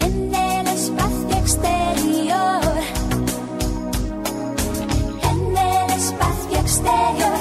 [0.00, 2.62] En el espacio exterior.
[5.22, 7.38] En el espacio exterior.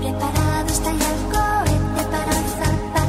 [0.00, 0.98] Preparado está el
[1.32, 3.08] cohete para zarpar.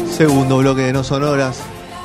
[0.00, 1.60] El Segundo bloque de No Sonoras.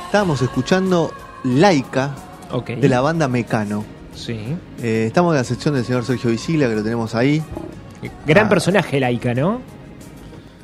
[0.06, 1.12] Estábamos escuchando
[1.44, 2.70] Laika Ok.
[2.70, 3.84] de la banda Mecano.
[4.14, 4.38] Sí.
[4.82, 7.42] Eh, estamos en la sección del señor Sergio Visilia, que lo tenemos ahí.
[8.26, 8.48] Gran Ah.
[8.48, 9.60] personaje Laika, ¿no?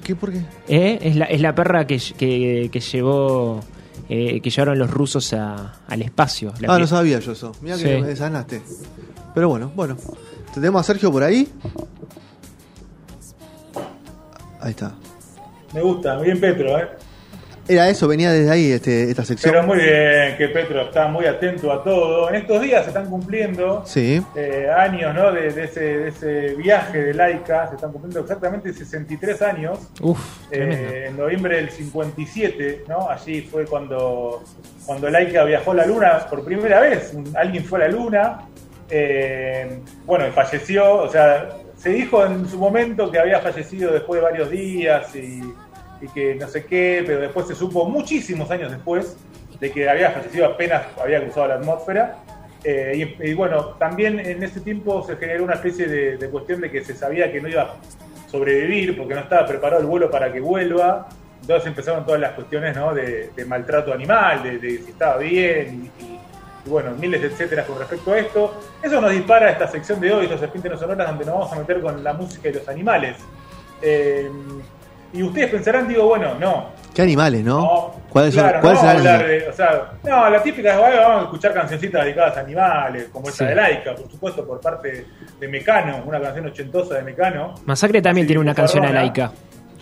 [0.03, 0.15] ¿Qué?
[0.17, 0.43] ¿Por qué?
[0.69, 0.99] ¿Eh?
[1.03, 3.61] Es, la, es la perra que, que, que llevó
[4.09, 6.53] eh, que llevaron los rusos a- al espacio.
[6.61, 7.53] La ah, no sabía yo eso.
[7.62, 8.61] Mira que me desanaste.
[9.34, 9.97] Pero bueno, bueno.
[10.53, 11.49] ¿Tenemos a Sergio por ahí?
[14.61, 14.94] Ahí está.
[15.73, 16.89] Me gusta, bien Petro, ¿eh?
[17.67, 19.53] Era eso, venía desde ahí este, esta sección.
[19.55, 22.29] Pero muy bien, que Petro está muy atento a todo.
[22.29, 24.23] En estos días se están cumpliendo Sí.
[24.37, 25.33] eh, años ¿no?
[25.33, 29.79] de, de ese, de ese viaje de Laika, se están cumpliendo exactamente 63 años.
[30.03, 30.19] Uf.
[30.51, 33.09] Eh, en noviembre del 57, ¿no?
[33.09, 34.43] Allí fue cuando,
[34.85, 37.13] cuando Laika viajó a la Luna por primera vez.
[37.35, 38.41] Alguien fue a la Luna.
[38.91, 40.97] eh, bueno, falleció.
[40.97, 41.49] O sea,
[41.79, 45.41] se dijo en su momento que había fallecido después de varios días y,
[46.05, 49.17] y que no sé qué, pero después se supo muchísimos años después
[49.61, 52.19] de que había fallecido apenas había cruzado la atmósfera.
[52.63, 56.71] Eh, y, bueno, también en ese tiempo se generó una especie de, de cuestión de
[56.71, 57.77] que se sabía que no iba a
[58.31, 61.09] sobrevivir porque no estaba preparado el vuelo para que vuelva.
[61.41, 62.95] Entonces empezaron todas las cuestiones ¿no?
[62.95, 68.19] de, maltrato animal, de, si estaba bien y, bueno, miles de etcétera con respecto a
[68.19, 68.61] esto.
[68.83, 71.53] Eso nos dispara a esta sección de hoy, los serpientes no sonoras, donde nos vamos
[71.53, 73.19] a meter con la música y los animales.
[73.83, 74.31] Eh,
[75.15, 77.59] y ustedes pensarán, digo, bueno, no, ¿Qué animales, no?
[77.61, 80.73] no, ¿Cuáles son- claro, cuáles no vamos a hablar de, o sea, no, la típica
[80.75, 83.49] es, bueno, vamos a escuchar cancioncitas dedicadas a animales, como esta Sí.
[83.49, 85.07] de Laika, por supuesto, por parte
[85.41, 87.55] de Mecano, una canción ochentosa de Mecano.
[87.65, 88.91] Masacre también Sí, tiene una canción a.
[88.93, 89.33] Laika.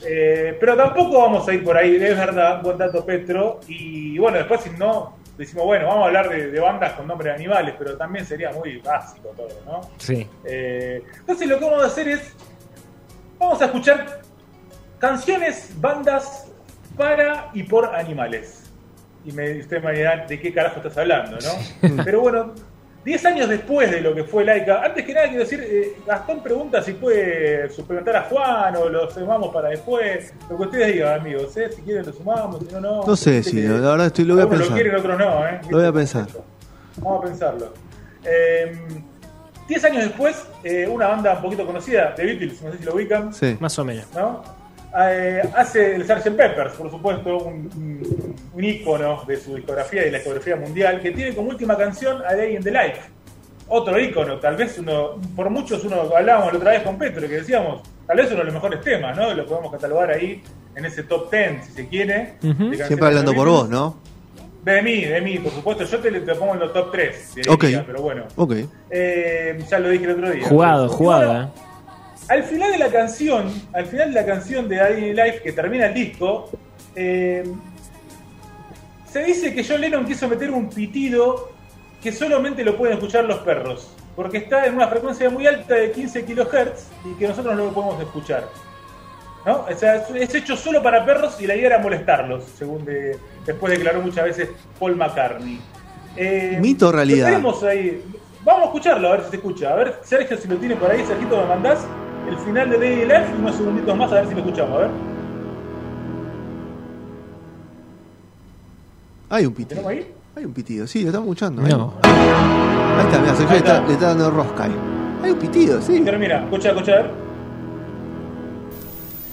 [0.04, 3.60] Eh, pero tampoco vamos a ir por ahí, es verdad, buen dato Petro.
[3.68, 7.32] Y bueno, después si no, decimos, bueno, vamos a hablar de, de bandas con nombres
[7.32, 9.80] de animales, pero también sería muy básico todo, ¿no?
[9.98, 10.26] Sí.
[10.44, 12.34] Eh, entonces lo que vamos a hacer es,
[13.38, 14.20] vamos a escuchar
[15.02, 16.46] canciones, bandas
[16.96, 18.70] para y por animales.
[19.24, 22.04] Y me, usted me dirá de qué carajo estás hablando, ¿no?
[22.04, 22.52] Pero bueno,
[23.04, 26.40] 10 años después de lo que fue Laika, antes que nada quiero decir, eh, Gastón
[26.40, 30.32] pregunta si puede suplementar a Juan o lo sumamos para después.
[30.48, 31.68] Lo que ustedes digan, amigos, ¿eh?
[31.74, 33.04] si quieren lo sumamos, si no, no.
[33.04, 34.68] No sé si, la verdad estoy, lo voy a pensar.
[34.68, 35.60] lo quieren, otros no, ¿eh?
[35.68, 36.26] Lo voy a pensar.
[36.98, 37.74] Vamos a pensarlo.
[38.24, 38.72] Eh,
[39.66, 42.94] Diez años después, eh, una banda un poquito conocida, The Beatles, no sé si lo
[42.94, 43.56] ubican, Sí.
[43.58, 44.06] Más o menos.
[44.14, 44.61] ¿no?
[44.94, 46.30] Eh, hace el Sgt.
[46.36, 51.00] Peppers, por supuesto, un, un, un ícono de su discografía y de la discografía mundial,
[51.00, 53.00] que tiene como última canción A Day in the Life.
[53.68, 57.36] Otro ícono, tal vez uno, por muchos uno hablábamos la otra vez con Petro, que
[57.36, 59.32] decíamos, tal vez uno de los mejores temas, ¿no?
[59.32, 60.42] Lo podemos catalogar ahí
[60.74, 62.34] en ese top 10, si se quiere.
[62.40, 63.96] Siempre hablando por vos, ¿no?
[64.62, 65.84] De mí, de mí, por supuesto.
[65.84, 67.64] Yo te, te pongo en los top 3, Ok.
[67.86, 68.24] pero bueno.
[68.36, 68.54] Ok.
[68.90, 70.46] Eh, ya lo dije el otro día.
[70.46, 71.26] Jugado, jugada.
[71.26, 71.52] bueno,
[72.32, 75.94] al final de la canción, al final de la canción de Life, que termina el
[75.94, 76.48] disco,
[76.96, 77.44] eh,
[79.10, 81.50] se dice que John Lennon quiso meter un pitido
[82.02, 83.88] que solamente lo pueden escuchar los perros.
[84.16, 87.72] porque está en una frecuencia muy alta de 15 kHz y que nosotros no lo
[87.72, 88.44] podemos escuchar.
[89.46, 89.64] ¿No?
[89.70, 93.72] O sea, es, hecho solo para perros y la idea era molestarlos, según de- después
[93.72, 94.48] declaró muchas veces
[94.78, 95.60] Paul McCartney.
[96.16, 97.26] Eh, ¿Mito o realidad?
[97.28, 98.04] tenemos ahí.
[98.44, 99.70] Vamos a escucharlo, a ver si se escucha.
[99.72, 101.78] A ver, Sergio, si lo tiene por ahí, Sergito, me mandás
[102.28, 104.74] el final de Daily Life y unos segunditos más a ver si lo escuchamos.
[104.74, 104.90] A ver,
[109.30, 109.80] Hay un pitido.
[109.80, 110.14] ¿tenemos ahí?
[110.36, 111.62] Hay un pitido, sí, lo estamos escuchando.
[111.62, 111.94] No.
[112.02, 114.76] Ahí está, mira, Sergio está, le está dando rosca ahí.
[115.22, 116.00] Hay un pitido, sí.
[116.00, 117.10] Termina, escucha, escucha, a ver.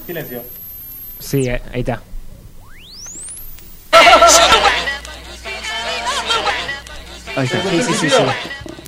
[0.05, 0.41] Silencio.
[1.19, 2.01] Sí, ahí ahí está.
[7.35, 7.61] Ahí está.
[7.61, 8.33] ¿Se escuchó sí, el sí, pitido?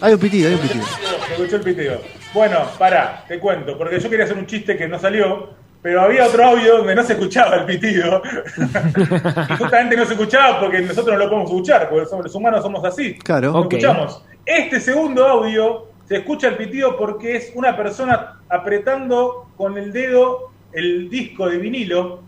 [0.02, 0.86] Hay un pitido, hay un pitido.
[1.32, 2.21] Escuchó el pitido.
[2.34, 5.50] Bueno, pará, te cuento, porque yo quería hacer un chiste que no salió,
[5.82, 8.22] pero había otro audio donde no se escuchaba el pitido.
[9.50, 12.62] y justamente no se escuchaba porque nosotros no lo podemos escuchar, porque somos- los humanos
[12.62, 13.16] somos así.
[13.20, 13.52] Claro.
[13.52, 14.24] No escuchamos.
[14.46, 20.52] Este segundo audio se escucha el pitido porque es una persona apretando con el dedo
[20.72, 22.22] el disco de vinilo,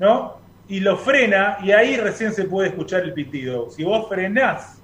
[0.00, 0.36] ¿no?
[0.68, 3.70] Y lo frena y ahí recién se puede escuchar el pitido.
[3.70, 4.75] Si vos frenás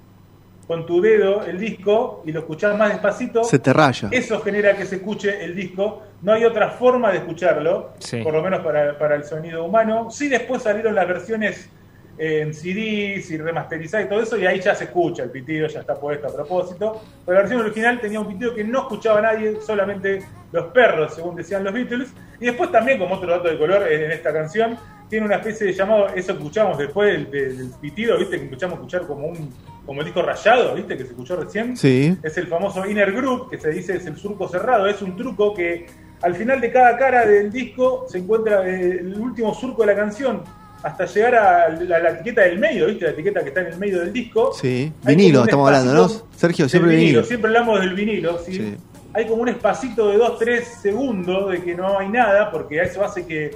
[0.73, 4.09] con tu dedo el disco y lo escuchás más despacito, Se te raya.
[4.11, 6.01] eso genera que se escuche el disco.
[6.23, 8.21] No hay otra forma de escucharlo, Sí.
[8.23, 10.09] por lo menos para, para el sonido humano.
[10.09, 11.69] Sí, después salieron las versiones
[12.17, 15.79] en CDs y remasterizadas y todo eso, y ahí ya se escucha el pitido, ya
[15.81, 17.01] está puesto a propósito.
[17.25, 21.35] Pero la versión original tenía un pitido que no escuchaba nadie, solamente los perros, según
[21.35, 22.09] decían los Beatles.
[22.39, 24.77] Y después también, como otro dato de color, en esta canción,
[25.09, 28.37] tiene una especie de llamado, eso escuchamos después del, del- del pitido, ¿viste?
[28.37, 29.51] Que escuchamos escuchar como un
[29.85, 30.95] como el disco rayado, ¿viste?
[30.95, 32.17] Que se escuchó recién Sí.
[32.23, 34.87] es el famoso inner group, que se dice es el surco cerrado.
[34.87, 35.87] Es un truco que
[36.21, 39.95] al final de cada cara del disco se encuentra eh, el último surco de la
[39.95, 40.41] canción
[40.83, 43.05] hasta llegar a la, la etiqueta del medio, ¿viste?
[43.05, 44.51] La etiqueta que está en el medio del disco.
[44.53, 44.91] Sí.
[45.05, 46.09] Hay Vinilo, estamos hablando, ¿no?
[46.35, 47.23] Sergio, siempre vinilo.
[47.23, 48.53] Siempre hablamos del vinilo, ¿sí?
[48.53, 48.75] Sí.
[49.13, 53.25] Hay como un espacito de 2-3 segundos de que no hay nada, porque eso hace
[53.25, 53.51] que,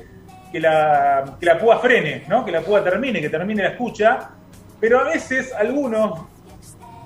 [0.51, 2.45] que la, que la púa frene, ¿no?
[2.45, 4.30] Que la púa termine, que termine la escucha.
[4.80, 6.21] Pero a veces algunos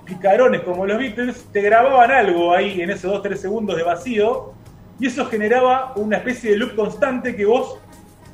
[0.05, 4.53] picarones como los Beatles te grababan algo ahí en esos 2-3 segundos de vacío
[4.99, 7.79] y eso generaba una especie de loop constante que vos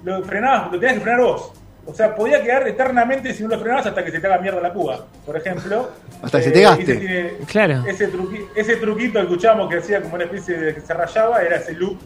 [0.03, 1.53] lo frenabas, lo tenías que frenar vos.
[1.89, 4.59] O sea, podía quedar eternamente si no lo frenabas hasta que se te haga mierda
[4.59, 5.89] la púa, por ejemplo.
[6.21, 6.95] Hasta que se Eh, te y gaste.
[6.97, 7.83] tiene- Claro.
[7.87, 11.41] ese, truqui- ese truquito que escuchábamos que hacía como una especie de que se rayaba,
[11.41, 11.97] era ese loop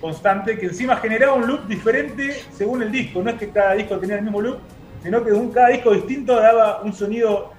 [0.00, 3.22] constante que encima generaba un loop diferente según el disco.
[3.22, 4.58] No es que cada disco tenía el mismo loop,
[5.02, 7.52] sino que un, cada disco distinto daba un sonido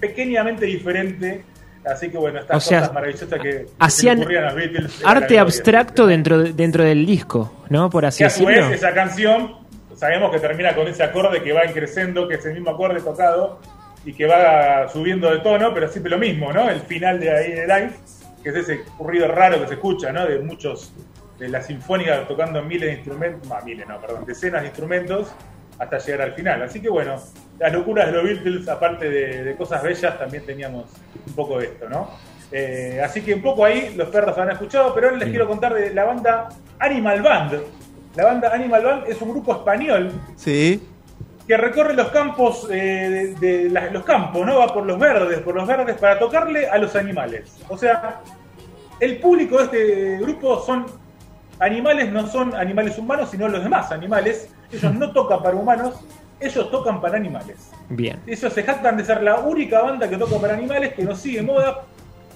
[0.00, 1.44] pequeñamente diferente.
[1.84, 5.00] Así que bueno, estas O sea, cosas maravillosas que, hacían a los Beatles.
[5.04, 7.88] Arte abstracto dentro, de- dentro del disco, ¿no?
[7.88, 8.68] Por así a su decirlo.
[8.68, 9.59] vez esa canción,
[10.00, 13.60] sabemos que termina con ese acorde que va creciendo, que es el mismo acorde tocado
[14.02, 16.70] y que va subiendo de tono, pero siempre lo mismo, ¿no?
[16.70, 17.92] El final de ahí de Live,
[18.42, 20.24] que es ese ruido raro que se escucha, ¿no?
[20.24, 20.94] De muchos,
[21.38, 25.34] de la sinfónica tocando miles de instrumentos, miles, no, perdón, decenas de instrumentos
[25.78, 26.62] hasta llegar al final.
[26.62, 27.16] Así que bueno,
[27.58, 30.86] las locuras de los Beatles, aparte de, de cosas bellas, también teníamos
[31.26, 32.08] un poco de esto, ¿no?
[32.52, 35.74] Eh, así que un poco ahí los perros han escuchado, pero ahora les quiero contar
[35.74, 36.48] de la banda
[36.78, 37.60] Animal Band.
[38.16, 40.82] La banda Animal Band es un grupo español Sí.
[41.46, 44.58] que recorre los campos, eh, de, de la- los campos, ¿no?
[44.58, 47.56] Va por los verdes, por los verdes para tocarle a los animales.
[47.68, 48.20] O sea,
[49.00, 50.86] el público de este grupo son
[51.58, 54.48] animales, no son animales humanos, sino los demás animales.
[54.72, 55.94] Ellos no tocan para humanos,
[56.40, 57.70] ellos tocan para animales.
[57.88, 58.18] Bien.
[58.26, 61.42] Ellos se jactan de ser la única banda que toca para animales que no sigue
[61.42, 61.82] moda,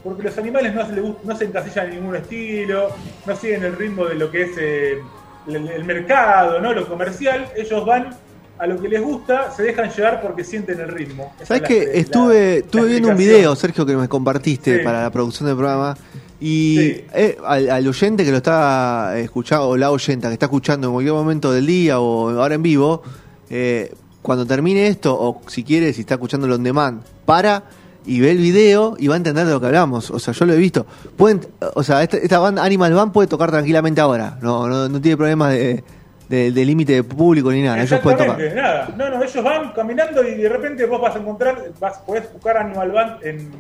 [0.03, 0.93] porque los animales no se,
[1.25, 2.89] no se encasillan en ningún estilo,
[3.27, 4.99] no siguen el ritmo de lo que es eh,
[5.47, 6.73] el, el mercado, ¿no?
[6.73, 7.49] lo comercial.
[7.57, 8.11] Ellos van
[8.59, 11.33] a lo que les gusta, se dejan llevar porque sienten el ritmo.
[11.43, 14.85] ¿Sabes es que estuve, la- estuve viendo un video, Sergio, que me compartiste Sí.
[14.85, 15.97] para la producción del programa?
[16.41, 17.05] Y Sí.
[17.15, 20.93] eh, al, al oyente que lo está escuchando, o la oyenta que está escuchando en
[20.93, 23.03] cualquier momento del día o ahora en vivo,
[23.51, 27.63] eh, cuando termine esto, o si quiere, si está escuchando on demand, para
[28.07, 30.11] y ve el video y va a entender de lo que hablamos.
[30.11, 30.85] O sea, yo lo he visto.
[31.17, 31.41] Pueden,
[31.75, 34.39] o sea, esta, esta banda Animal Band puede tocar tranquilamente ahora.
[34.43, 35.83] No, no, no tiene problemas de,
[36.29, 37.83] de- de límite de público ni nada.
[37.83, 38.39] Ellos pueden tocar.
[38.55, 38.89] Nada.
[38.97, 42.57] No, no, ellos van caminando y de repente vos vas a encontrar, vas, podés buscar
[42.59, 43.51] Animal Band en,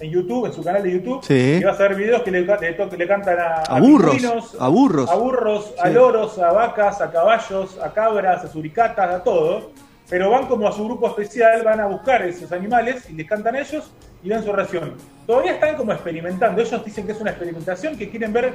[0.00, 1.58] en YouTube, en su canal de YouTube, Sí.
[1.60, 4.14] y vas a ver videos que le, le le cantan a, A burros,
[4.58, 5.10] a burros.
[5.10, 5.94] a burros, a Sí.
[5.94, 9.70] loros, a vacas, a caballos, a cabras, a suricatas, a todo.
[10.08, 13.56] Pero van como a su grupo especial, van a buscar esos animales y les cantan
[13.56, 13.90] a ellos
[14.22, 14.94] y dan su reacción.
[15.26, 16.62] Todavía están como experimentando.
[16.62, 18.54] Ellos dicen que es una experimentación, que quieren ver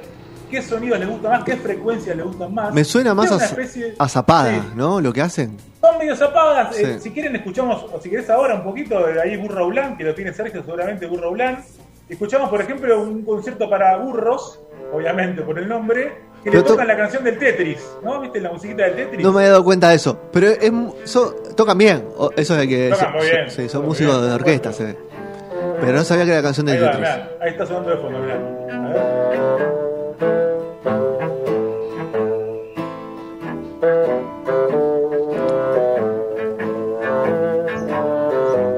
[0.49, 2.73] qué sonidos les gusta más, qué frecuencias les gustan más.
[2.73, 4.61] Me suena más Es a, especie- a zapada, Sí.
[4.75, 5.01] ¿no?
[5.01, 5.57] Lo que hacen.
[5.81, 6.77] Son medio zapadas.
[6.79, 10.05] eh, si quieren, escuchamos, o si querés ahora un poquito de ahí Burro Blanc, que
[10.05, 11.59] lo tiene Sergio, seguramente Burro Blanc.
[12.07, 14.59] escuchamos, por ejemplo, un concierto para burros,
[14.93, 18.19] obviamente por el nombre, que le to- tocan la canción del Tetris, ¿no?
[18.21, 19.23] ¿Viste la musiquita del Tetris?
[19.23, 20.17] No me había dado cuenta de eso.
[20.31, 20.71] Pero es,
[21.05, 22.05] so- tocan bien.
[22.17, 22.89] o- Eso es que.
[22.89, 23.49] Tocan muy bien.
[23.51, 24.97] Sí, son músicos bien, de orquesta, se ve.
[25.79, 27.09] Pero no sabía que era la canción Ahí del va, Tetris.
[27.09, 28.35] mirá, ahí está sonando de fondo, mirá.
[28.35, 30.11] A ver.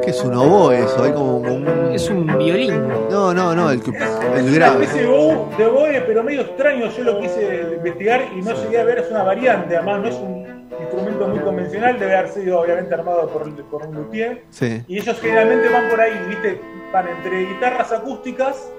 [0.04, 1.04] ¿Qué es un oboe eso?
[1.04, 1.83] Hay como un.
[1.94, 2.88] Es un violín.
[3.10, 4.88] No, no, no, el, que- Es el grave.
[5.08, 6.90] oboe, de oboe, pero medio extraño.
[6.90, 9.00] Yo lo quise investigar y no llegué a ver.
[9.00, 12.00] Es una variante, además, no es un instrumento muy convencional.
[12.00, 14.44] Debe haber sido, obviamente, armado por, por un luthier.
[14.50, 14.82] Sí.
[14.88, 16.60] Y ellos generalmente van por ahí, ¿viste?
[16.92, 18.72] Van entre guitarras acústicas,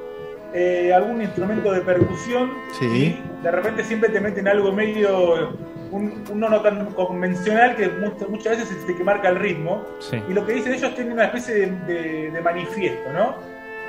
[0.53, 2.51] eh, algún instrumento de percusión.
[2.79, 3.17] Sí.
[3.41, 5.74] Y de repente siempre te meten algo medio.
[5.95, 9.85] Un, uno no tan convencional que muchas, muchas veces es el que marca el ritmo.
[10.01, 10.21] Sí.
[10.29, 13.37] Y lo que dicen ellos tienen una especie de, de- de manifiesto, ¿no?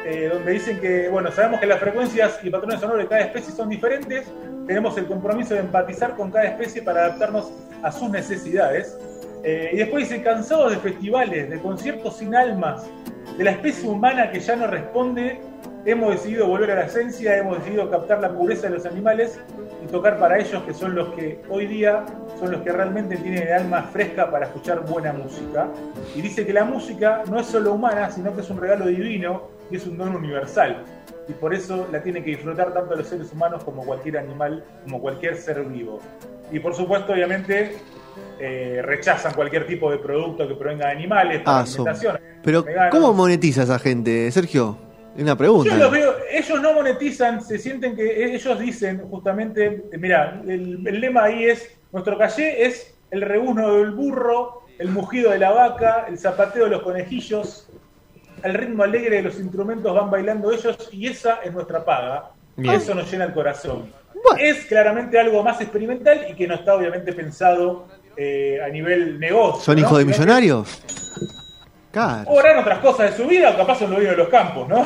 [0.06, 3.52] Eh, donde dicen que, bueno, sabemos que las frecuencias y patrones sonoros de cada especie
[3.52, 4.28] son diferentes,
[4.68, 8.96] tenemos el compromiso de empatizar con cada especie para adaptarnos a sus necesidades.
[9.44, 12.86] Eh, y después dicen, cansados de festivales, de conciertos sin almas,
[13.38, 15.42] de la especie humana que ya no responde,
[15.86, 19.40] hemos decidido volver a la esencia, hemos decidido captar la pureza de los animales
[19.84, 22.06] y tocar para ellos que son los que hoy día
[22.40, 25.68] son los que realmente tienen el alma fresca para escuchar buena música.
[26.16, 29.50] Y dice que la música no es solo humana, sino que es un regalo divino
[29.70, 30.84] y es un don universal.
[31.28, 35.02] Y por eso la tienen que disfrutar tanto los seres humanos como cualquier animal, como
[35.02, 36.00] cualquier ser vivo.
[36.52, 37.78] Y por supuesto, obviamente,
[38.40, 42.20] eh, rechazan cualquier tipo de producto que provenga de animales, para Ah, alimentación.
[42.44, 42.92] Pero, veganos.
[42.92, 44.78] ¿cómo monetiza esa gente, Sergio?
[45.16, 45.72] Es una pregunta.
[45.72, 50.86] Yo los veo, ellos no monetizan, se sienten que ellos dicen justamente, eh, mira, el,
[50.86, 55.52] el lema ahí es, nuestro calle es el rebuzno del burro, el mugido de la
[55.52, 57.70] vaca, el zapateo de los conejillos,
[58.44, 62.32] el ritmo alegre de los instrumentos van bailando ellos y esa es nuestra paga.
[62.58, 62.76] Bien.
[62.76, 63.92] Eso nos llena el corazón.
[64.14, 64.38] Bueno.
[64.40, 69.62] Es claramente algo más experimental y que no está obviamente pensado eh, a nivel negocio.
[69.62, 69.82] ¿Son ¿no?
[69.82, 70.82] hijos de millonarios?
[71.92, 72.30] Claro.
[72.30, 74.86] o harán otras cosas de su vida o capaz son dueños de los campos, ¿no?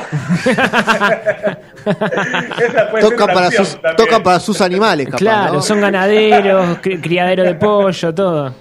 [1.86, 5.62] Esa puede ser Tocan para, sus, tocan para sus animales, capaz, claro, ¿no?
[5.62, 8.54] son ganaderos, cri- criadero de pollo, todo.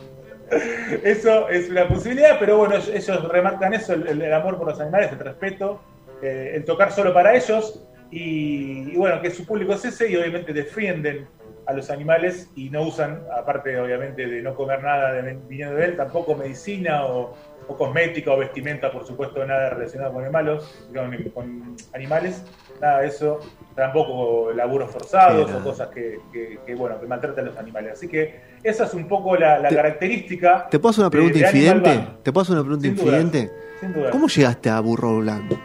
[1.04, 4.80] Eso es una posibilidad, pero bueno, ellos- ellos remarcan eso, el, el amor por los
[4.80, 5.80] animales, el respeto,
[6.24, 7.80] eh, el tocar solo para ellos
[8.12, 11.28] y, y bueno, que su público es ese y obviamente defienden
[11.70, 15.86] a los animales y no usan, aparte obviamente de no comer nada de, viniendo de
[15.86, 17.36] él, tampoco medicina o,
[17.68, 22.44] o cosmética o vestimenta, por supuesto, nada relacionado con animales, con, con animales,
[22.82, 23.40] nada de eso,
[23.76, 25.60] tampoco laburos forzados Mira.
[25.60, 27.94] o cosas que, que- que, bueno, que maltratan a los animales.
[27.94, 30.68] Así que esa es un poco la, la Te- característica.
[30.72, 32.08] ¿Te puedo hacer una pregunta de infidente?
[32.24, 33.52] ¿Te puedo hacer una pregunta Sin infidente?
[33.80, 33.94] Sin.
[34.12, 35.56] ¿Cómo llegaste a Burro Blanco?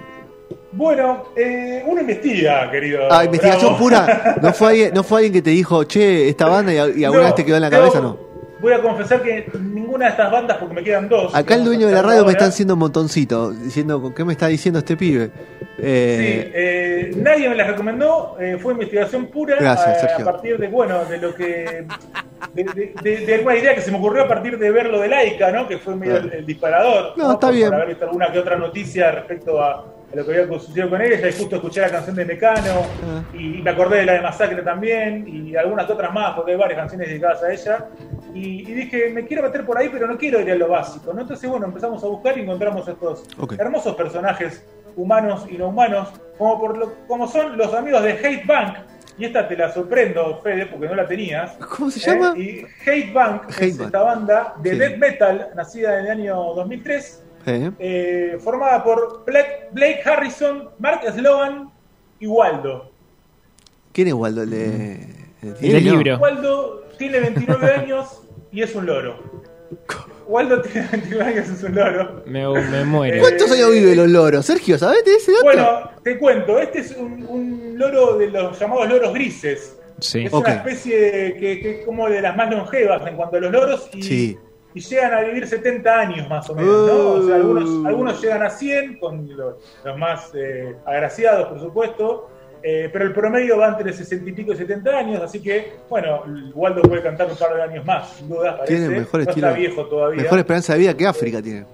[0.73, 3.03] Bueno, eh, uno investiga, querido.
[3.11, 3.79] Ah, investigación Bravo.
[3.79, 4.37] pura.
[4.43, 7.23] ¿No fue, alguien, ¿No fue alguien que te dijo, che, esta banda y, y alguna
[7.23, 8.19] No, vez te quedó en la cabeza no?
[8.61, 11.35] Voy a confesar que ninguna de estas bandas, porque me quedan dos.
[11.35, 14.33] Acá el dueño de a la radio me está haciendo un montoncito, diciendo, ¿qué me
[14.33, 15.27] está diciendo este pibe?
[15.27, 20.27] Sí, Eh, eh, nadie me las recomendó, eh, fue investigación pura Gracias, eh, Sergio.
[20.29, 21.85] a partir de, bueno, de lo que,
[22.55, 24.99] de, de- de- de alguna idea que se me ocurrió a partir de ver lo
[25.01, 25.69] de Laica, ¿no?
[25.69, 27.13] Que fue medio el, el disparador.
[27.19, 27.75] No, está por, bien.
[27.75, 31.29] Haber visto alguna que otra noticia respecto a, a lo que había sucedido con ella,
[31.29, 33.23] y justo escuché la canción de Mecano, Ah.
[33.35, 36.79] y me acordé de la de Masacre también, y algunas otras más, porque hay varias
[36.81, 37.87] canciones dedicadas a ella.
[38.35, 41.13] Y, y dije, me quiero meter por ahí, pero no quiero ir a lo básico.
[41.13, 41.21] ¿no?
[41.23, 43.55] Entonces, bueno, empezamos a buscar y encontramos estos Ok.
[43.59, 44.65] hermosos personajes
[44.97, 46.09] humanos y no humanos,
[46.39, 48.77] como, por lo, como son los amigos de Hate Bank.
[49.17, 51.53] Y esta te la sorprendo, Fede, porque no la tenías.
[51.77, 52.15] ¿Cómo se ¿eh?
[52.15, 52.35] llama?
[52.37, 53.87] Y Hate Bank Hate es Bank.
[53.87, 54.77] esta banda de Sí.
[54.79, 61.01] death metal, nacida en el año 2003, Eh, eh, formada por Blake, Blake Harrison, Mark
[61.15, 61.71] Sloan
[62.21, 62.91] y Waldo.
[63.93, 64.43] ¿Quién es Waldo?
[64.43, 64.93] El de,
[65.43, 65.91] el de El del ¿no?
[65.93, 66.19] libro.
[66.19, 68.23] Waldo tiene 29 años
[68.53, 69.19] y es un loro.
[70.27, 72.23] Waldo tiene 29 años y es un loro.
[72.27, 73.21] Me, me muero.
[73.21, 74.47] ¿Cuántos años viven los loros?
[74.47, 75.45] Sergio, ¿sabes de ese dato?
[75.45, 79.77] Bueno, te cuento, este es un, un loro de los llamados loros grises.
[80.01, 80.25] Sí.
[80.25, 83.53] Es una especie que, que es como de las más longevas en cuanto a los
[83.53, 84.39] loros y, Sí.
[84.75, 87.11] Y llegan a vivir 70 años más o menos, ¿no?
[87.13, 87.41] O sea, Uh.
[87.41, 89.55] algunos, algunos llegan a 100, con los,
[89.85, 92.29] los más eh, agraciados, por supuesto,
[92.63, 96.23] eh, pero el promedio va entre 60 y pico y 70 años, así que, bueno,
[96.55, 98.77] Waldo puede cantar un par de años más, sin duda, parece.
[98.79, 99.47] Tiene mejor no estilo.
[99.49, 100.23] está viejo todavía.
[100.23, 101.67] Mejor esperanza de vida que África tiene.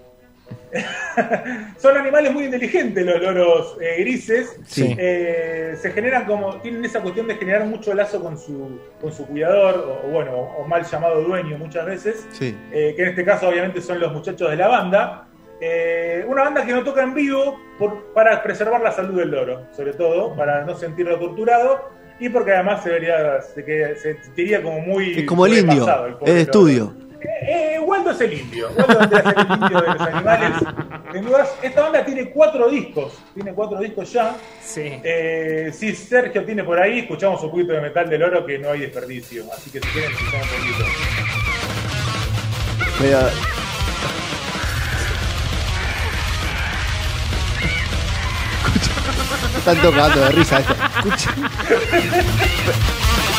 [1.79, 4.59] Son animales muy inteligentes los loros eh, grises.
[4.67, 4.95] Sí.
[4.99, 9.27] Eh, se generan como, tienen esa cuestión de generar mucho lazo con su, con su
[9.27, 12.57] cuidador, o, bueno, o mal llamado dueño muchas veces, Sí.
[12.73, 15.27] eh, que en este caso obviamente son los muchachos de la banda.
[15.61, 19.67] Eh, una banda que no toca en vivo por- para preservar la salud del loro,
[19.73, 24.63] sobre todo, para no sentirlo torturado y porque además se vería, se, que- se sentiría
[24.63, 25.19] como muy.
[25.21, 25.87] Es como el indio,
[26.25, 27.10] es de loro.
[27.23, 28.71] Eh, eh, Waldo es el indio.
[28.77, 30.53] Waldo ser el indio de los animales.
[31.13, 33.13] Sin dudas, esta banda tiene cuatro discos.
[33.35, 34.37] Tiene cuatro discos ya.
[34.63, 35.01] Sí.
[35.03, 38.71] Eh, si Sergio tiene por ahí, escuchamos un poquito de metal del oro que no
[38.71, 39.45] hay desperdicio.
[39.53, 40.85] Así que si quieren, escuchamos un poquito.
[42.87, 43.31] Escucha.
[49.59, 50.75] Están tocando de risa esto.
[51.05, 51.35] Escucha.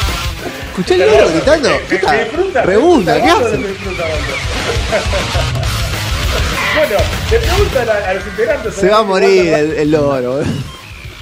[0.71, 1.69] Escuché el loro gritando.
[1.69, 2.13] Se- ¿Qué se está?
[2.13, 3.49] disfruta, Pregunta, ¿qué hace?
[3.51, 4.35] se disfruta, Waldo.
[6.75, 6.95] bueno,
[7.31, 8.73] le preguntan a, a los integrantes.
[8.75, 10.41] Se va a morir el, el loro.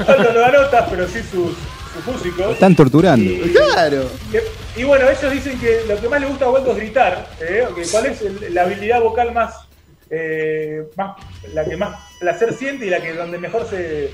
[0.07, 1.53] No da notas, pero sí sus,
[1.93, 2.53] sus músicos.
[2.53, 3.23] Están torturando.
[3.29, 4.03] Y- Claro.
[4.75, 7.27] Y, y bueno, ellos dicen que lo que más les gusta a Waldo es gritar.
[7.41, 7.65] ¿eh?
[7.91, 9.55] ¿Cuál es el- la habilidad vocal más,
[10.11, 11.17] eh, más,
[11.53, 14.11] la que más placer siente y la que donde mejor se,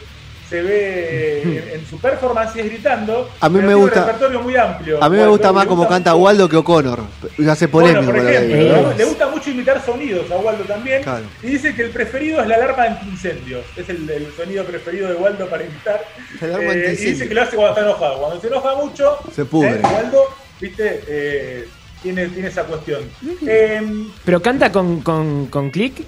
[0.49, 3.29] se ve en, en su performance y es gritando?
[3.39, 5.03] A mí me gusta- Un repertorio muy amplio.
[5.03, 6.99] A mí me gusta más como canta mucho- Waldo que O'Connor.
[7.37, 11.03] Y hace bueno, polémico por ejemplo, le gusta mucho imitar sonidos a Waldo también.
[11.03, 11.25] Claro.
[11.43, 13.65] Y dice que el preferido es la alarma antiincendios.
[13.75, 16.01] Es el, el sonido preferido de Waldo para imitar.
[16.41, 18.17] La alarma Eh, y dice que lo hace cuando está enojado.
[18.19, 19.71] Cuando se enoja mucho, Se pudre.
[19.75, 20.23] eh, Waldo,
[20.61, 21.67] viste, eh,
[22.03, 23.01] tiene, tiene esa cuestión.
[23.47, 23.81] Eh,
[24.23, 26.03] Pero canta con, con, con click.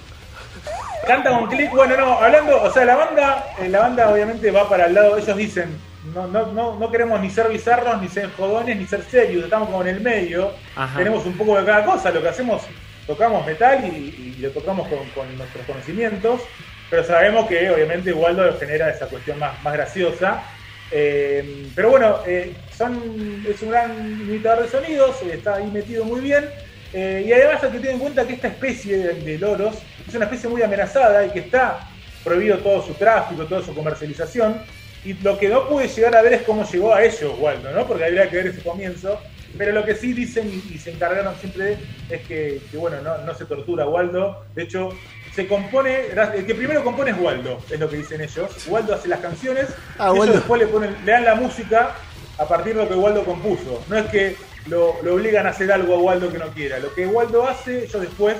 [1.07, 4.67] Canta con click, bueno, no, hablando, o sea, la banda, eh, la banda obviamente va
[4.67, 5.69] para el lado, ellos dicen,
[6.13, 9.69] no, no, no, no queremos ni ser bizarros, ni ser jodones, ni ser serios, estamos
[9.69, 10.97] como en el medio, Ajá.
[10.97, 12.63] tenemos un poco de cada cosa, lo que hacemos,
[13.05, 16.41] tocamos metal y, y lo tocamos con, con nuestros conocimientos,
[16.89, 20.43] pero sabemos que obviamente Waldo genera esa cuestión más, más graciosa.
[20.89, 26.21] Eh, pero bueno, eh, son, es un gran imitador de sonidos, está ahí metido muy
[26.21, 26.45] bien.
[26.93, 29.75] eh, y además hay que tener en cuenta que esta especie de, de loros
[30.07, 31.79] es una especie muy amenazada y que está
[32.23, 34.61] prohibido todo su tráfico, toda su comercialización.
[35.05, 37.85] Y lo que no pude llegar a ver es cómo llegó a ellos, Waldo, ¿no?
[37.87, 39.19] Porque habría que ver ese comienzo.
[39.57, 41.77] Pero lo que sí dicen y, y se encargaron siempre
[42.09, 44.43] es que, que, bueno, no, no se tortura a Waldo.
[44.53, 44.89] De hecho,
[45.33, 48.67] se compone, el que primero compone es Waldo, es lo que dicen ellos.
[48.67, 50.33] Waldo hace las canciones Ah, y ellos Waldo.
[50.33, 51.91] después le, ponen, le dan la música
[52.37, 53.83] a partir de lo que Waldo compuso.
[53.87, 54.35] No es que
[54.67, 56.79] lo, lo obligan a hacer algo a Waldo que no quiera.
[56.79, 58.35] Lo que Waldo hace, ellos después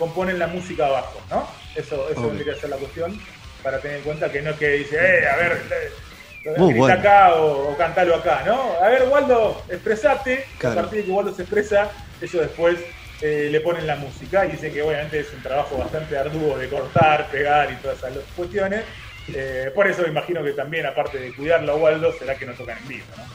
[0.00, 1.46] componen la música abajo, ¿no?
[1.74, 2.28] Eso, eso Ok.
[2.28, 3.20] tendría que ser la cuestión
[3.62, 5.52] para tener en cuenta que no es que dice, eh, a ver,
[6.44, 6.96] eh, Muy bueno.
[6.98, 8.72] acá o, o cantalo acá, ¿no?
[8.82, 10.46] A ver, Waldo, expresate.
[10.58, 10.80] Claro.
[10.80, 12.88] A partir de que Waldo se expresa, ellos después
[13.20, 16.70] eh, le ponen la música y dicen que obviamente es un trabajo bastante arduo de
[16.70, 18.86] cortar, pegar y todas esas cuestiones.
[19.32, 22.56] Eh, por eso me imagino que también, aparte de cuidarlo a Waldo, será que no
[22.56, 23.30] tocan en vivo, ¿no?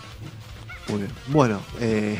[0.88, 1.14] Muy bien.
[1.26, 2.18] Bueno, eh,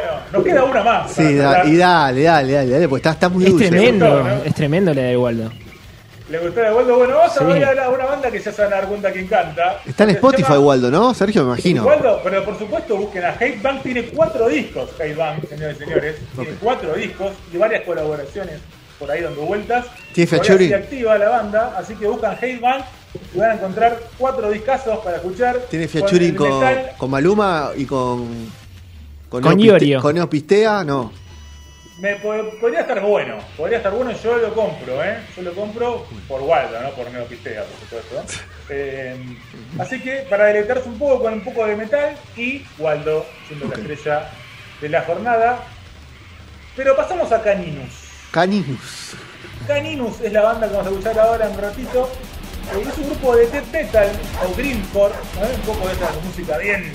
[0.00, 1.10] Bueno, nos queda una más.
[1.12, 3.68] sí, da- y dale, dale, dale, dale, porque está, está muy Es dulce.
[3.68, 4.44] tremendo, gustó, ¿no?
[4.44, 5.52] es tremendo la de Waldo.
[6.28, 6.96] ¿Le gustó la de Waldo?
[6.98, 7.40] Bueno, vamos Sí.
[7.40, 9.80] a ver a una banda que ya se van a dar cuenta quién canta.
[9.86, 11.14] Está en Spotify, llama- Waldo, ¿no?
[11.14, 11.84] Sergio, me imagino.
[11.84, 15.84] Waldo, pero por supuesto busquen a Hate Bang, tiene cuatro discos, Hate Bang, señores y
[15.84, 18.60] señores, tiene cuatro discos y varias colaboraciones
[18.98, 19.86] por ahí dando vueltas.
[20.12, 20.28] Tiene
[20.64, 22.82] sigue activa la banda, así que buscan Hate Bang
[23.34, 25.56] y van a encontrar cuatro discazos para escuchar.
[25.70, 25.86] Tiene
[26.34, 26.90] con, metal.
[26.98, 28.65] con Maluma y con.
[29.28, 30.00] Con Iorio.
[30.00, 31.12] Con Neo Pistea, no.
[31.98, 35.16] Me po- podría estar bueno, podría estar bueno, yo lo compro, ¿eh?
[35.34, 38.44] Yo lo compro por Waldo, no por Neopistea, por supuesto.
[38.68, 39.16] Eh,
[39.78, 43.76] así que para deleitarse un poco con un poco de metal y Waldo siendo la
[43.76, 44.30] estrella
[44.82, 45.64] de la jornada.
[46.76, 47.94] Pero pasamos a Caninus.
[48.30, 49.14] Caninus.
[49.66, 52.10] Caninus es la banda que vamos a escuchar ahora en un ratito.
[52.74, 54.10] Eh, es un grupo de death metal
[54.44, 55.46] o greencore, ¿no?
[55.46, 56.92] un poco de esta música bien,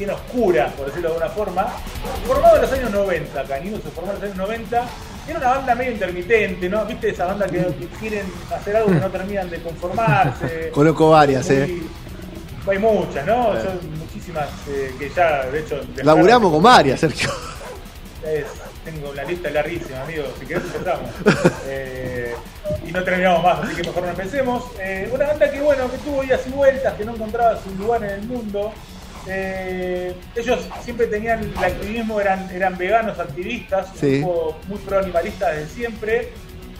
[0.00, 1.66] bien oscura, por decirlo de alguna forma.
[2.26, 4.84] Formado en los años 90, Caninus se formó en los años 90.
[5.28, 6.84] Era una banda medio intermitente, ¿no?
[6.86, 7.66] ¿Viste esa banda que,
[8.00, 10.70] quieren hacer algo que no terminan de conformarse?
[10.74, 11.82] Conozco varias, Muy- eh.
[12.70, 13.52] Hay muchas, ¿no?
[13.60, 15.80] Son muchísimas eh, que ya, de hecho...
[16.02, 17.30] Laburamos con varias, Sergio.
[18.24, 18.46] es-
[18.84, 20.24] tengo una lista larguísima, amigo.
[20.40, 21.10] Si querés empezamos.
[21.72, 22.34] Eh,
[22.86, 24.64] y no terminamos más, así que mejor no empecemos.
[24.80, 28.02] Eh, una banda que, bueno, que tuvo idas y vueltas, que no encontraba su lugar
[28.04, 28.72] en el mundo.
[29.28, 35.50] Eh, ellos siempre tenían el activismo, eran, eran veganos activistas, un grupo muy pro animalista
[35.52, 36.32] desde siempre.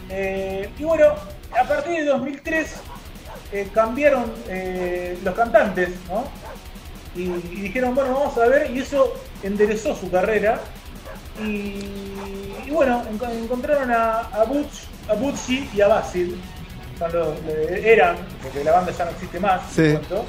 [0.09, 1.13] Eh, y bueno,
[1.59, 2.73] a partir de 2003
[3.53, 4.31] eh, cambiaron
[5.23, 6.25] los cantantes, ¿no?
[7.15, 10.59] y, y dijeron, bueno, vamos a ver, y eso enderezó su carrera.
[11.41, 11.83] Y,
[12.65, 16.39] y bueno, enco- encontraron a, a Butch, a Butchie y a Basil.
[16.99, 17.37] Son los-
[17.83, 19.91] eran, porque la banda ya no existe más, Sí.
[19.91, 20.25] cuento.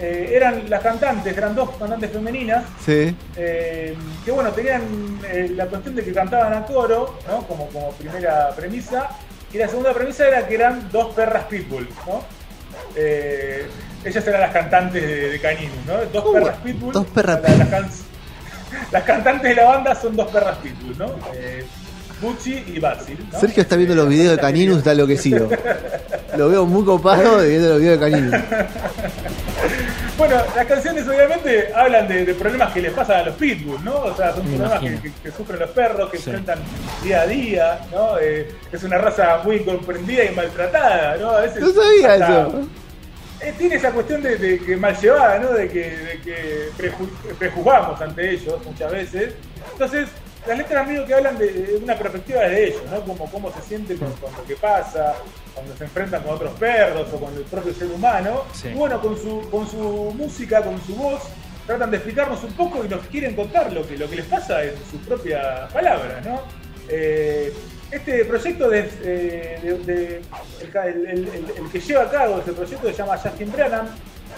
[0.00, 3.14] Eh, eran las cantantes, eran dos cantantes femeninas, Sí.
[3.36, 4.82] eh, que bueno, tenían
[5.28, 7.42] eh, la cuestión de que cantaban a coro, ¿no?
[7.48, 9.08] como, como primera premisa,
[9.52, 12.22] Y la segunda premisa era que eran dos perras pitbull, ¿no?
[14.04, 15.96] Ellas eran las cantantes de, de Caninus, ¿no?
[16.12, 16.32] Dos ¿Cómo?
[16.34, 16.92] perras pitbull.
[16.92, 17.90] Dos perras La- las, can-
[18.92, 21.06] las cantantes de la banda son dos perras pitbull, ¿no?
[22.20, 23.18] Gucci y Basil.
[23.32, 23.38] ¿no?
[23.40, 25.48] Sergio está viendo los videos de Caninus, está enloquecido.
[26.36, 28.34] Lo veo muy copado de viendo los videos de Caninus.
[30.18, 33.94] Bueno, las canciones obviamente hablan de, de problemas que les pasan a los pitbull, ¿no?
[34.00, 35.14] O sea, son Me problemas que, imagino.
[35.14, 36.24] que- que sufren los perros, que Sí.
[36.30, 36.58] enfrentan
[37.04, 38.18] día a día, ¿no?
[38.18, 41.30] Eh, es una raza muy incomprendida y maltratada, ¿no?
[41.30, 42.68] A veces No sabía hasta- eso.
[43.40, 45.52] Eh, tiene esa cuestión de, de que mal llevada, ¿no?
[45.52, 49.34] De que, de que preju- prejuzgamos ante ellos muchas veces.
[49.72, 50.08] Entonces,
[50.48, 53.00] las letras medio que hablan de, de una perspectiva de ellos, ¿no?
[53.02, 55.14] Como cómo se siente con, con lo que pasa,
[55.54, 58.44] cuando se enfrentan con otros perros o con el propio ser humano.
[58.54, 58.68] Sí.
[58.68, 59.78] Y bueno, con su, con su
[60.16, 61.22] música, con su voz,
[61.66, 64.64] tratan de explicarnos un poco y nos quieren contar lo que, lo que les pasa
[64.64, 66.40] en sus propias palabras, ¿no?
[66.88, 67.52] Eh,
[67.90, 70.22] este proyecto de, eh, de- de-
[70.60, 73.50] el, ca- el- el- el- el que lleva a cabo este proyecto se llama Justin
[73.52, 73.86] Branham,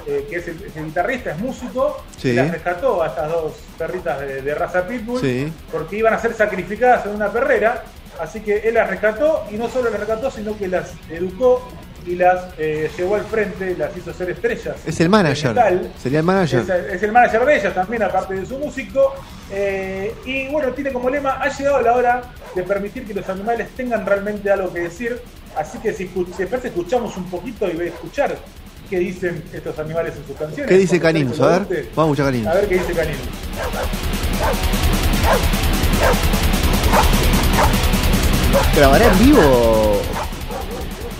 [0.06, 2.30] eh, que es el, es el guitarrista, es músico, Sí.
[2.30, 5.52] y las rescató a estas dos perritas de, de raza pitbull Sí.
[5.72, 7.84] porque iban a ser sacrificadas en una perrera,
[8.20, 11.66] así que él las rescató y no solo las rescató, sino que las educó
[12.06, 14.74] y las eh, llevó al frente, las hizo ser estrellas.
[14.86, 15.50] Es el manager.
[15.54, 15.92] metal.
[16.02, 16.60] Sería el manager.
[16.60, 19.14] Es, es el manager de ellas también, aparte de su músico.
[19.52, 22.22] Eh, y bueno, tiene como lema, ha llegado la hora
[22.54, 25.20] de permitir que los animales tengan realmente algo que decir.
[25.56, 28.34] Así que si, parece, escuchamos un poquito y voy a escuchar
[28.90, 30.66] qué dicen estos animales en sus canciones.
[30.66, 31.88] ¿Qué dice ustedes A ver, guste.
[31.94, 32.48] vamos a escuchar.
[32.48, 33.20] A ver qué dice Caninus.
[38.76, 40.02] ¿Grabará en vivo?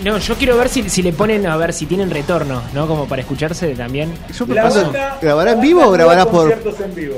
[0.03, 2.87] No, yo quiero ver si, si le ponen, a ver si tienen retorno, ¿no?
[2.87, 4.11] Como para escucharse también.
[4.37, 4.45] Yo
[5.21, 6.49] ¿grabará en vivo o grabará por.?
[6.51, 7.15] conciertos en vivo.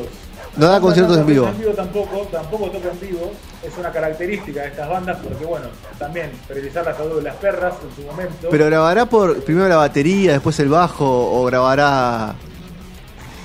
[0.56, 1.74] No da conciertos en toca vivo.
[1.74, 3.32] tampoco, tampoco toca en vivo.
[3.64, 7.74] Es una característica de estas bandas porque, bueno, también priorizar la salud de las perras
[7.84, 8.50] en su momento.
[8.52, 12.36] ¿Pero grabará por primero la batería, después el bajo o grabará.?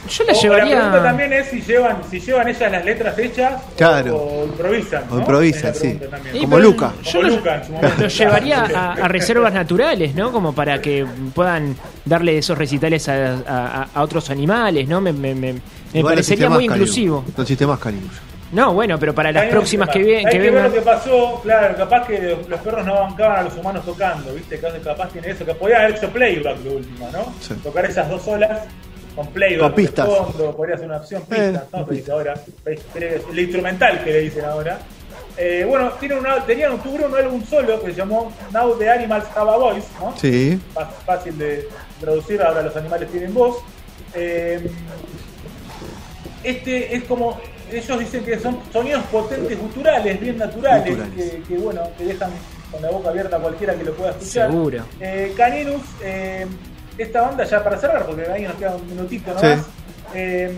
[0.08, 1.02] Yo la O La pregunta llevaría.
[1.02, 4.16] también es si llevan, si llevan ellas las letras hechas Claro.
[4.16, 5.04] o, o improvisan.
[5.11, 5.98] O improvisan, sí.
[6.40, 6.92] Como Luca.
[7.02, 8.02] Yo Como lo, Luca en su momento.
[8.02, 10.30] lo llevaría a, a reservas naturales, ¿no?
[10.32, 15.00] Como para que puedan darle esos recitales a, a- a otros animales, ¿no?
[15.00, 15.54] Me, me- me-
[15.92, 17.24] me parecería muy inclusivo.
[17.37, 18.12] No existe más Caninus.
[18.50, 20.64] No, bueno, pero para las Hay próximas que, Hay que ver vengan.
[20.64, 24.58] lo que pasó, claro, capaz que los perros no bancaban a los humanos tocando, ¿viste?
[24.58, 27.30] Capaz, capaz tiene eso, que podían haber hecho playback de última, ¿no?
[27.40, 27.52] Sí.
[27.62, 28.61] Tocar esas dos olas
[29.18, 30.09] con playback Con pistas.
[30.09, 31.85] de fondo, podría ser una opción, pistas, Eh, ¿no?
[31.85, 34.78] dice ahora, el instrumental que le dicen ahora.
[35.37, 39.24] Eh, bueno, tienen una, tenían, tuvieron un álbum solo que se llamó Now the Animals
[39.35, 40.14] Have a Voice, ¿no?
[40.16, 40.61] Sí.
[40.74, 41.68] Fá- fácil de
[42.00, 43.57] traducir, ahora los animales tienen voz.
[44.14, 44.68] Eh,
[46.44, 47.38] este es como,
[47.72, 50.96] ellos dicen que son sonidos potentes guturales, bien naturales.
[51.16, 52.31] Que, que, bueno, que dejan
[52.70, 54.50] con la boca abierta a cualquiera que lo pueda escuchar.
[54.50, 54.85] Seguro.
[55.00, 56.46] Eh, Caninus, eh,
[56.98, 59.46] esta banda ya para cerrar, porque ahí nos queda un minutito Sí.
[59.46, 59.66] nomás.
[60.14, 60.52] eh,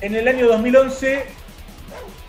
[0.00, 1.24] en el año 2011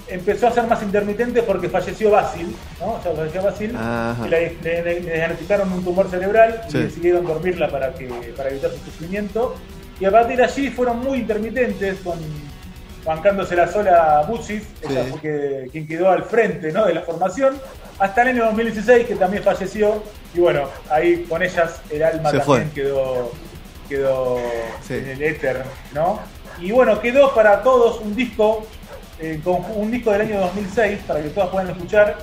[0.08, 2.94] empezó a ser más intermitente porque falleció Basil, ¿no?
[2.94, 3.78] O sea, falleció Basil,
[4.26, 6.78] y le, le- le diagnosticaron un tumor cerebral Sí.
[6.78, 9.56] y decidieron dormirla para, que, para evitar su sufrimiento.
[10.00, 12.18] Y a partir de allí fueron muy intermitentes, con,
[13.06, 15.12] bancándose la sola Butchis, ella Sí.
[15.12, 16.86] fue que- quien quedó al frente ¿no?
[16.86, 17.60] de la formación,
[17.98, 22.38] hasta el año 2016 que también falleció, y bueno, ahí con ellas el alma Se
[22.40, 22.74] también fue.
[22.84, 23.32] quedó,
[23.88, 24.38] quedó
[24.88, 24.94] Sí.
[24.96, 26.20] en el éter, ¿no?
[26.60, 28.66] Y bueno, quedó para todos un disco,
[29.20, 32.18] eh, con- un disco del año 2006, para que todas puedan escuchar,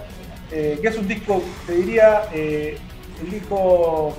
[0.53, 2.79] eh, que es un disco, te diría, eh,
[3.23, 4.15] el disco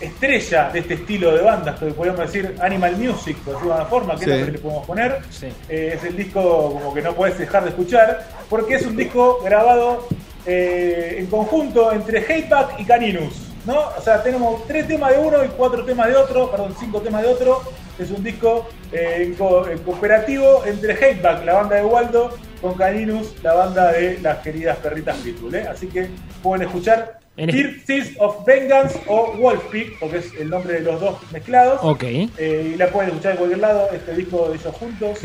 [0.00, 4.24] estrella de este estilo de bandas, que podríamos decir Animal Music, por alguna forma, que
[4.24, 4.30] Sí.
[4.30, 5.18] es lo que le podemos poner.
[5.30, 5.46] Sí.
[5.68, 9.40] Eh, es el disco como que no puedes dejar de escuchar, porque es un disco
[9.44, 10.06] grabado
[10.48, 13.42] eh, en conjunto entre Hateback y Caninus.
[13.64, 13.80] ¿no?
[13.98, 17.22] O sea, tenemos tres temas de uno y cuatro temas de otro, perdón, cinco temas
[17.22, 17.62] de otro.
[17.98, 22.30] Es un disco eh, co- cooperativo entre Hateback, la banda de Waldo,
[22.62, 25.56] con Caninus, la banda de las queridas perritas Pitbull.
[25.56, 26.08] Así que
[26.44, 31.16] pueden escuchar En- Tears of Vengeance o Wolfpick, porque es el nombre de los dos
[31.32, 31.80] mezclados.
[31.82, 32.02] Ok.
[32.04, 35.18] Eh, y la pueden escuchar de cualquier lado, este disco de ellos juntos,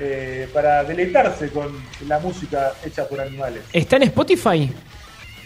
[0.00, 1.68] eh, para deleitarse con
[2.06, 3.62] la música hecha por animales.
[3.72, 4.72] ¿Está en Spotify?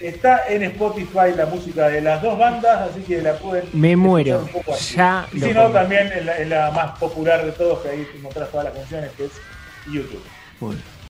[0.01, 4.41] Está en Spotify la música de las dos bandas, así que la pueden Me muero.
[4.41, 4.97] un poco así.
[4.97, 8.07] Ya y si no, también en la, en la más popular de todos, que ahí
[8.17, 9.33] encontrás todas las canciones, que es
[9.93, 10.23] YouTube.
[10.59, 10.81] Bueno.